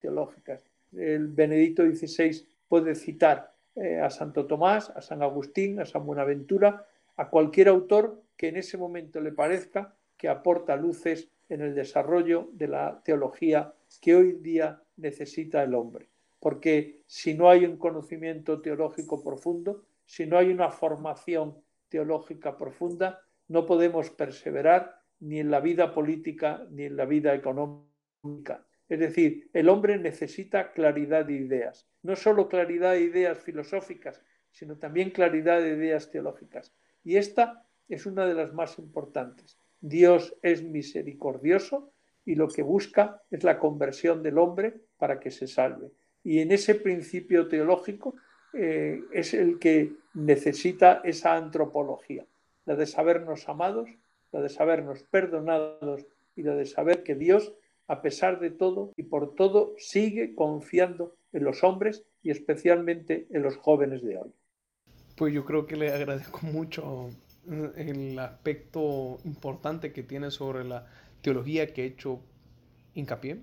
[0.00, 0.64] teológicas.
[0.92, 6.86] El Benedicto XVI puede citar eh, a Santo Tomás, a San Agustín, a San Buenaventura,
[7.16, 12.48] a cualquier autor que en ese momento le parezca que aporta luces en el desarrollo
[12.52, 16.10] de la teología que hoy día necesita el hombre.
[16.38, 21.56] Porque si no hay un conocimiento teológico profundo, si no hay una formación
[21.88, 28.64] teológica profunda, no podemos perseverar ni en la vida política ni en la vida económica.
[28.88, 34.78] Es decir, el hombre necesita claridad de ideas, no solo claridad de ideas filosóficas, sino
[34.78, 36.72] también claridad de ideas teológicas.
[37.02, 39.58] Y esta es una de las más importantes.
[39.82, 41.92] Dios es misericordioso
[42.24, 45.90] y lo que busca es la conversión del hombre para que se salve.
[46.24, 48.14] Y en ese principio teológico
[48.54, 52.24] eh, es el que necesita esa antropología,
[52.64, 53.90] la de sabernos amados,
[54.30, 57.52] la de sabernos perdonados y la de saber que Dios
[57.92, 63.42] a pesar de todo y por todo, sigue confiando en los hombres y especialmente en
[63.42, 64.32] los jóvenes de hoy.
[65.16, 67.10] Pues yo creo que le agradezco mucho
[67.48, 70.86] el aspecto importante que tiene sobre la
[71.22, 72.20] teología que he hecho
[72.94, 73.42] hincapié,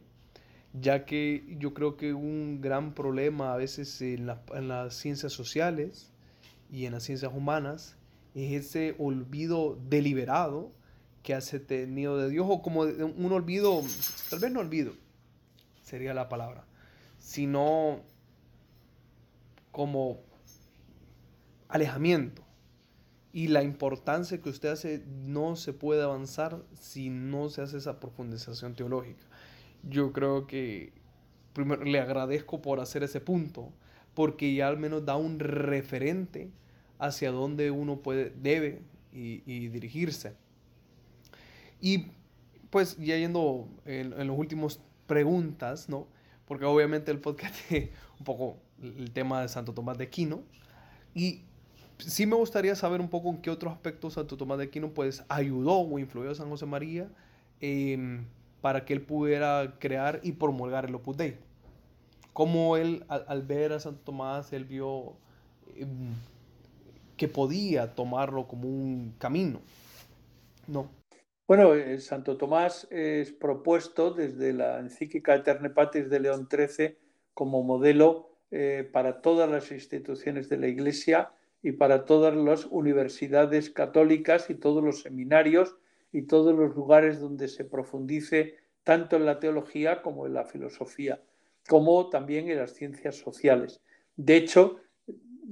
[0.74, 6.12] ya que yo creo que un gran problema a veces en, en las ciencias sociales
[6.72, 7.98] y en las ciencias humanas
[8.36, 10.72] es ese olvido deliberado
[11.24, 13.82] que hace tenido de Dios o como un olvido,
[14.30, 14.94] tal vez no olvido,
[15.84, 16.66] sería la palabra,
[17.18, 18.02] sino
[19.72, 20.22] como
[21.68, 22.44] alejamiento.
[23.32, 28.00] Y la importancia que usted hace no se puede avanzar si no se hace esa
[28.00, 29.24] profundización teológica.
[29.84, 30.94] Yo creo que
[31.54, 33.72] primero le agradezco por hacer ese punto,
[34.16, 36.50] porque ya al menos da un referente
[36.98, 38.82] hacia dónde uno puede, debe
[39.14, 40.34] y, y dirigirse.
[41.82, 42.08] Y
[42.70, 46.08] pues ya yendo en, en los últimos preguntas, ¿no?
[46.46, 50.42] Porque obviamente el podcast es un poco el tema de Santo Tomás de Aquino.
[51.14, 51.44] Y
[52.00, 55.24] sí me gustaría saber un poco en qué otros aspectos Santo Tomás de Aquino pues
[55.30, 57.08] ayudó o influyó a San José María
[57.60, 58.26] em,
[58.62, 61.38] para que él pudiera crear y promulgar el Opus Dei.
[62.34, 65.14] Cómo él, al, ver a Santo Tomás, él vio
[65.76, 66.14] em,
[67.18, 69.60] que podía tomarlo como un camino.
[70.68, 70.90] No.
[71.48, 76.96] Bueno, eh, Santo Tomás es propuesto desde la encíclica Eterne Patris de León XIII
[77.34, 83.70] como modelo eh, para todas las instituciones de la Iglesia y para todas las universidades
[83.70, 85.76] católicas y todos los seminarios
[86.12, 91.22] y todos los lugares donde se profundice tanto en la teología como en la filosofía,
[91.68, 93.82] como también en las ciencias sociales.
[94.16, 94.80] De hecho,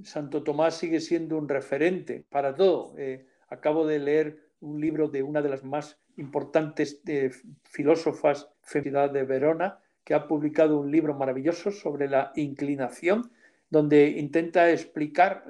[0.03, 2.93] Santo Tomás sigue siendo un referente para todo.
[2.97, 7.31] Eh, acabo de leer un libro de una de las más importantes eh,
[7.63, 13.31] filósofas feminidad de Verona, que ha publicado un libro maravilloso sobre la inclinación,
[13.69, 15.43] donde intenta explicar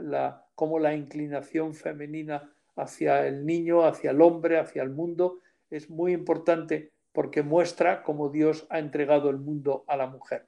[0.55, 6.13] cómo la inclinación femenina hacia el niño, hacia el hombre, hacia el mundo, es muy
[6.13, 10.45] importante porque muestra cómo Dios ha entregado el mundo a la mujer.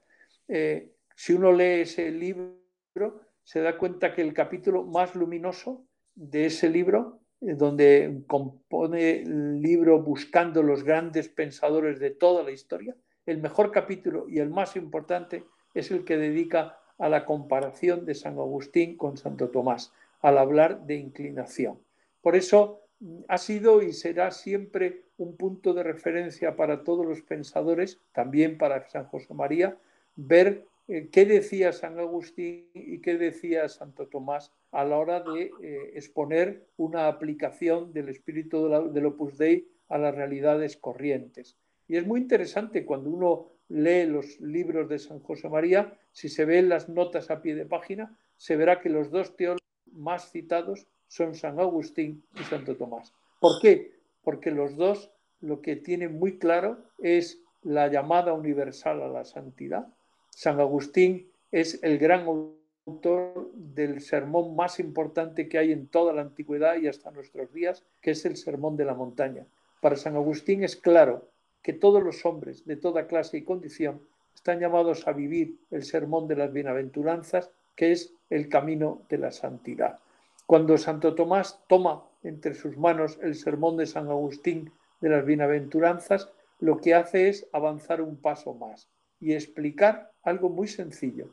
[0.47, 5.83] Eh, si uno lee ese libro, se da cuenta que el capítulo más luminoso
[6.15, 12.51] de ese libro, eh, donde compone el libro buscando los grandes pensadores de toda la
[12.51, 18.05] historia, el mejor capítulo y el más importante es el que dedica a la comparación
[18.05, 21.79] de San Agustín con Santo Tomás al hablar de inclinación.
[22.21, 27.21] Por eso mm, ha sido y será siempre un punto de referencia para todos los
[27.21, 29.77] pensadores, también para San José María,
[30.15, 35.51] ver eh, qué decía San Agustín y qué decía Santo Tomás a la hora de
[35.61, 41.57] eh, exponer una aplicación del espíritu del Opus Dei a las realidades corrientes.
[41.87, 46.45] Y es muy interesante cuando uno lee los libros de San José María, si se
[46.45, 50.87] ven las notas a pie de página, se verá que los dos teólogos más citados
[51.07, 53.13] son San Agustín y Santo Tomás.
[53.39, 53.93] ¿Por qué?
[54.23, 59.87] Porque los dos lo que tienen muy claro es la llamada universal a la santidad.
[60.29, 62.25] San Agustín es el gran
[62.85, 67.83] autor del sermón más importante que hay en toda la antigüedad y hasta nuestros días,
[68.01, 69.45] que es el Sermón de la Montaña.
[69.81, 71.29] Para San Agustín es claro
[71.61, 74.01] que todos los hombres de toda clase y condición
[74.33, 79.31] están llamados a vivir el sermón de las bienaventuranzas que es el camino de la
[79.31, 79.99] santidad.
[80.45, 86.29] Cuando Santo Tomás toma entre sus manos el sermón de San Agustín de las bienaventuranzas,
[86.59, 91.29] lo que hace es avanzar un paso más y explicar algo muy sencillo,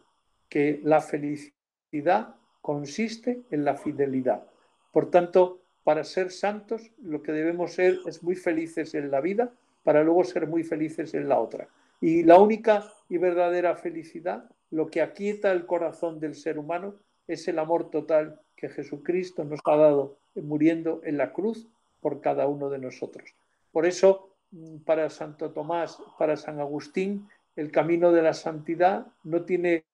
[0.49, 4.45] que la felicidad consiste en la fidelidad.
[4.93, 9.53] Por tanto, para ser santos, lo que debemos ser es muy felices en la vida,
[9.87, 11.69] para luego ser muy felices en la otra.
[12.01, 16.97] Y la única y verdadera felicidad lo que aquieta el corazón del ser humano
[17.29, 21.69] es el amor total que Jesucristo nos ha dado muriendo en la cruz
[22.01, 23.33] por cada uno de nosotros.
[23.71, 29.45] Por eso, mm, para Santo Tomás, para San Agustín, el camino de la santidad no
[29.45, 29.85] tiene,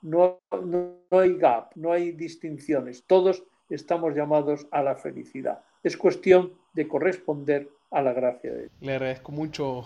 [0.00, 3.02] no, no, hay gap, no hay distinciones.
[3.02, 5.64] Todos estamos llamados a la felicidad.
[5.82, 8.72] Es cuestión de corresponder a la gracia de Dios.
[8.80, 9.84] Le agradezco mucho,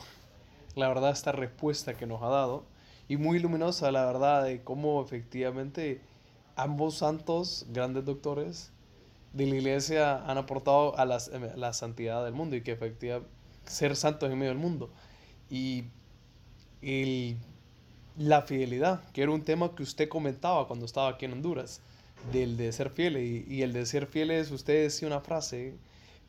[0.77, 2.65] la verdad, esta respuesta que nos ha dado
[3.09, 6.01] y muy luminosa, la verdad, de cómo efectivamente
[6.57, 8.73] ambos santos, grandes doctores
[9.33, 13.29] de la iglesia, han aportado a la santidad del mundo y que efectivamente
[13.67, 14.91] ser santos en medio del mundo.
[15.51, 15.85] Y
[16.83, 17.37] el,
[18.17, 21.81] la fidelidad, que era un tema que usted comentaba cuando estaba aquí en Honduras,
[22.33, 23.17] del de ser fiel.
[23.17, 25.75] Y, el de ser fieles, usted decía una frase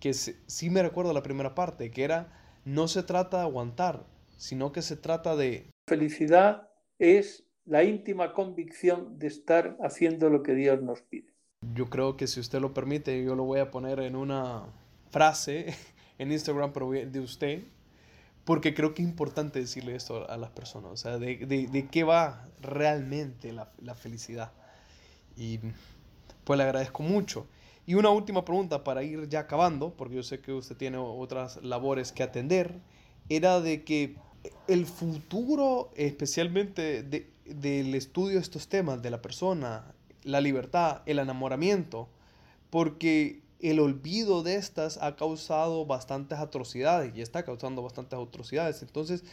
[0.06, 2.32] que sí me recuerdo la primera parte, que era,
[2.64, 4.06] no se trata de aguantar,
[4.38, 10.54] sino que se trata de Felicidad es la íntima convicción de estar haciendo lo que
[10.54, 11.34] Dios nos pide.
[11.74, 14.68] Yo creo que si usted lo permite, yo lo voy a poner en una
[15.10, 15.74] frase
[16.20, 16.72] en Instagram
[17.12, 17.64] de usted,
[18.44, 22.04] porque creo que es importante decirle esto a las personas, o sea, de, de, qué
[22.04, 24.52] va realmente la, la, felicidad.
[25.36, 25.62] Y
[26.44, 27.48] pues le agradezco mucho.
[27.86, 31.64] Y una última pregunta para ir ya acabando, porque yo sé que usted tiene otras
[31.64, 32.80] labores que atender,
[33.30, 34.16] era de que
[34.68, 42.10] el futuro, especialmente del estudio de estos temas, de la persona, la libertad, el enamoramiento,
[42.72, 48.82] porque el olvido de estas ha causado bastantes atrocidades y está causando bastantes atrocidades.
[48.82, 49.24] Entonces,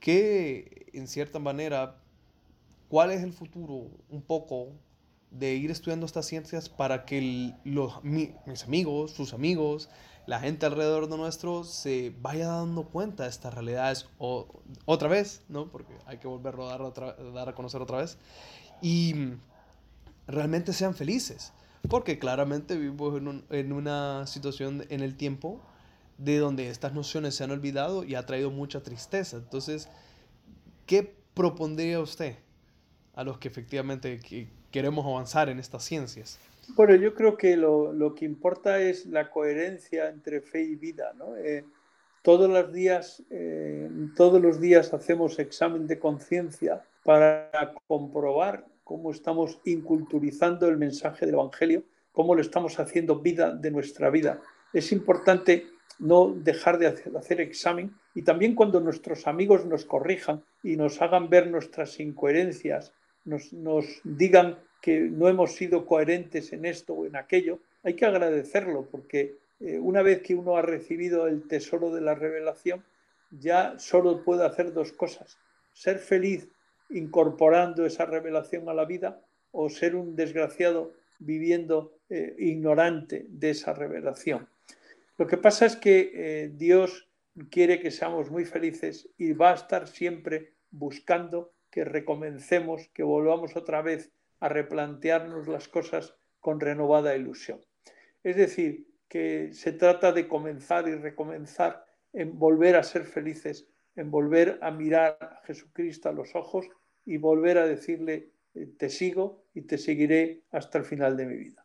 [0.00, 1.96] ¿qué, en cierta manera,
[2.88, 4.68] cuál es el futuro un poco
[5.32, 8.30] de ir estudiando estas ciencias para que los, mis
[8.64, 9.88] amigos, sus amigos,
[10.26, 14.46] la gente alrededor de nuestro se vaya dando cuenta de estas realidades o,
[14.84, 15.68] otra vez, ¿no?
[15.70, 18.18] Porque hay que volverlo a dar, dar a conocer otra vez.
[18.80, 19.14] Y
[20.26, 21.52] realmente sean felices.
[21.88, 25.60] porque claramente vivimos en, en una situación en el tiempo
[26.16, 29.38] de donde estas nociones se han olvidado y ha traído mucha tristeza.
[29.38, 29.88] Entonces,
[30.86, 32.36] ¿qué propondría usted
[33.14, 34.20] a los que efectivamente
[34.72, 36.40] queremos avanzar en estas ciencias?
[36.74, 41.12] Bueno, yo creo que lo, lo que importa es la coherencia entre fe y vida.
[41.16, 41.36] ¿no?
[41.36, 41.64] Eh,
[42.22, 47.50] todos, los días, eh, todos los días hacemos examen de conciencia para
[47.86, 54.10] comprobar cómo estamos inculturizando el mensaje del Evangelio, cómo lo estamos haciendo vida de nuestra
[54.10, 54.40] vida.
[54.72, 55.66] Es importante
[55.98, 61.28] no dejar de hacer, examen y también cuando nuestros amigos nos corrijan y nos hagan
[61.28, 62.92] ver nuestras incoherencias,
[63.24, 68.88] nos, digan que no hemos sido coherentes en esto o en aquello, hay que agradecerlo
[68.90, 72.84] porque eh, una vez que uno ha recibido el tesoro de la revelación,
[73.30, 75.38] ya solo puede hacer dos cosas,
[75.72, 76.48] ser feliz
[76.90, 79.20] incorporando esa revelación a la vida
[79.52, 84.48] o ser un desgraciado viviendo eh, ignorante de esa revelación.
[85.16, 87.08] Lo que pasa es que eh, Dios
[87.50, 93.56] quiere que seamos muy felices y va a estar siempre buscando que recomencemos, que volvamos
[93.56, 97.60] otra vez a replantearnos las cosas con renovada ilusión.
[98.22, 103.66] Es decir, que se trata de comenzar y recomenzar en volver a ser felices,
[103.96, 106.68] en volver a mirar a Jesucristo a los ojos
[107.06, 111.36] y volver a decirle, eh, te sigo y te seguiré hasta el final de mi
[111.36, 111.64] vida.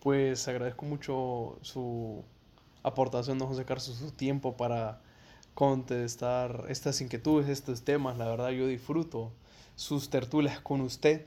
[0.00, 2.24] Pues agradezco mucho su
[2.82, 5.02] aportación, don José Carlos, su tiempo para
[5.54, 8.16] contestar estas inquietudes, estos temas.
[8.16, 9.34] La verdad, yo disfruto
[9.74, 11.26] sus tertulias con usted.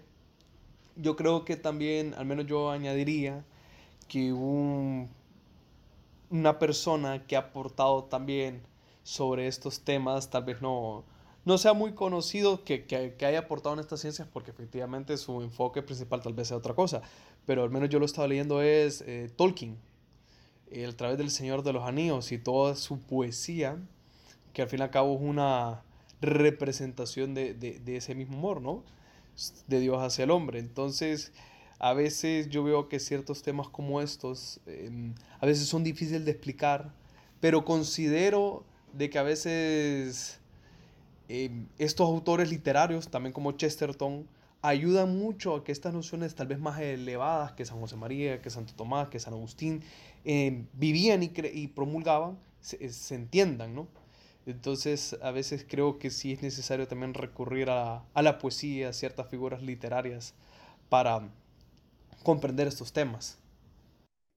[0.95, 3.43] Yo creo que también, al menos yo añadiría,
[4.07, 5.09] que un,
[6.29, 8.61] una persona que ha aportado también
[9.03, 11.03] sobre estos temas, tal vez no,
[11.43, 15.81] no sea muy conocido que, que, haya aportado en estas ciencias, porque efectivamente su enfoque
[15.81, 17.01] principal tal vez sea otra cosa,
[17.45, 19.77] pero al menos yo lo estaba leyendo es eh, Tolkien
[20.87, 23.77] a través del Señor de los Anillos y toda su poesía,
[24.53, 25.83] que al fin y al cabo es una
[26.21, 28.83] representación de, de, ese mismo amor, ¿no?
[29.67, 30.59] De Dios hacia el hombre.
[30.59, 31.31] Entonces,
[31.79, 36.31] a veces yo veo que ciertos temas como estos, em, a veces son difíciles de
[36.31, 36.93] explicar,
[37.39, 38.63] pero considero
[38.93, 40.39] de que a veces
[41.27, 44.27] em, estos autores literarios, también como Chesterton,
[44.61, 48.49] ayudan mucho a que estas nociones tal vez más elevadas que San José María, que
[48.49, 49.83] Santo Tomás, que San Agustín,
[50.23, 53.87] eh, vivían y, y promulgaban, se, se, entiendan, ¿no?
[54.45, 59.27] Entonces, a veces creo que sí es necesario también recurrir a, la poesía, a ciertas
[59.27, 60.35] figuras literarias
[60.89, 61.29] para
[62.23, 63.41] comprender estos temas.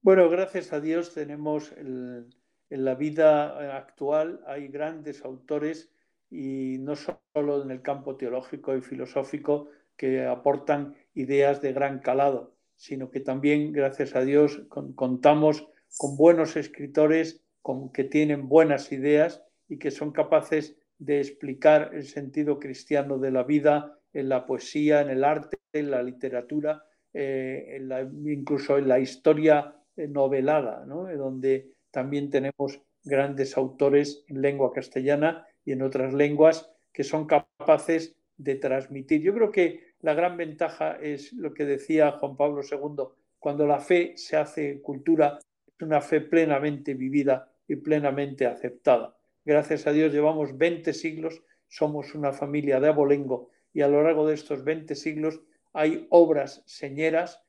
[0.01, 2.29] Bueno, gracias a Dios tenemos en
[2.69, 5.91] la vida actual, hay grandes autores
[6.31, 12.55] y no solo en el campo teológico y filosófico, que aportan ideas de gran calado,
[12.77, 19.43] sino que también, gracias a Dios, contamos con buenos escritores con, que tienen buenas ideas
[19.69, 25.01] y que son capaces de explicar el sentido cristiano de la vida en la poesía,
[25.01, 27.79] en el arte, en la literatura, eh,
[28.25, 35.71] incluso en la historia eh, novelada, donde también tenemos grandes autores en lengua castellana y
[35.71, 39.21] en otras lenguas que son capaces de transmitir.
[39.21, 43.05] Yo creo que la gran ventaja es lo que decía Juan Pablo II,
[43.37, 49.15] cuando la fe se hace cultura, es una fe plenamente vivida y plenamente aceptada.
[49.49, 54.27] Gracias a Dios llevamos 20 siglos, somos una familia de abolengo y a lo largo
[54.27, 55.41] de estos 20 siglos
[55.73, 57.41] hay obras señeras,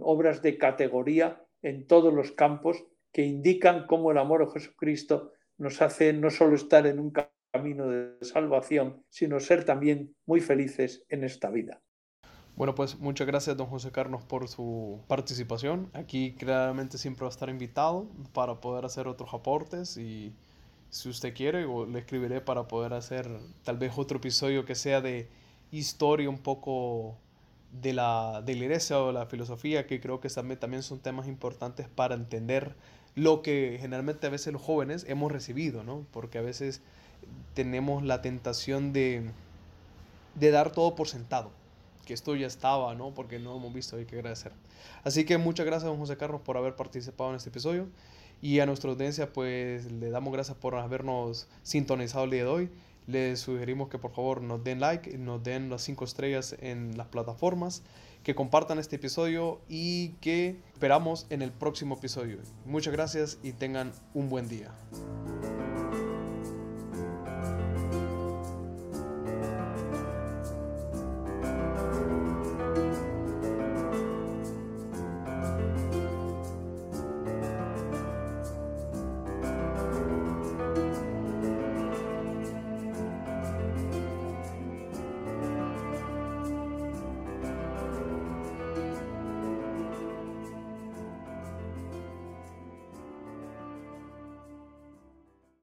[0.00, 2.82] obras de categoría en todos los campos
[3.12, 7.12] que indican cómo el amor a Jesucristo nos hace no solo estar en un
[7.52, 11.82] camino de salvación, sino ser también muy felices en esta vida.
[12.56, 15.90] Bueno, pues muchas gracias, don José Carlos, por su participación.
[15.92, 20.34] Aquí claramente siempre va a estar invitado para poder hacer otros aportes y
[20.92, 23.26] si usted quiere, le escribiré para poder hacer
[23.64, 25.26] tal vez otro episodio que sea de
[25.70, 27.16] historia un poco
[27.72, 31.88] de la, de la iglesia o la filosofía, que creo que también, son temas importantes
[31.88, 32.76] para entender
[33.14, 36.04] lo que generalmente a veces los jóvenes hemos recibido, ¿no?
[36.12, 36.82] Porque a veces
[37.54, 39.30] tenemos la tentación de,
[40.34, 41.52] de dar todo por sentado
[42.04, 43.14] que esto ya estaba, ¿no?
[43.14, 44.52] Porque no hemos visto, hay que agradecer.
[45.04, 47.88] Así que muchas gracias, don José Carlos, por haber participado en este episodio.
[48.42, 52.70] Y a nuestra audiencia, pues le damos gracias por habernos sintonizado el día de hoy.
[53.06, 57.06] Les sugerimos que por favor nos den like, nos den las cinco estrellas en las
[57.06, 57.82] plataformas,
[58.24, 62.38] que compartan este episodio y que esperamos en el próximo episodio.
[62.66, 64.72] Muchas gracias y tengan un buen día.